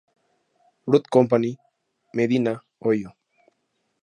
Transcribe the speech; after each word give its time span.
Root 0.87 1.05
Company, 1.15 1.51
Medina, 2.17 2.53
Ohio. 2.79 3.13